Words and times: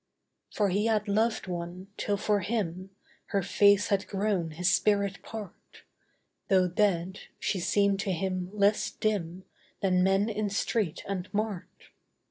For 0.51 0.69
he 0.69 0.87
had 0.87 1.07
loved 1.07 1.45
one 1.45 1.89
till 1.95 2.17
for 2.17 2.39
him 2.39 2.89
Her 3.27 3.43
face 3.43 3.89
had 3.89 4.07
grown 4.07 4.49
his 4.49 4.67
spirit 4.71 5.21
part: 5.21 5.83
Though 6.47 6.67
dead, 6.67 7.19
she 7.37 7.59
seemed 7.59 7.99
to 7.99 8.11
him 8.11 8.49
less 8.51 8.89
dim 8.89 9.43
Than 9.81 10.01
men 10.01 10.27
in 10.27 10.49
street 10.49 11.03
and 11.07 11.31
mart. 11.31 11.91